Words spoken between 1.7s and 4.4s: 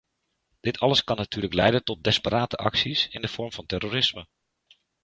tot desperate acties in de vorm van terrorisme.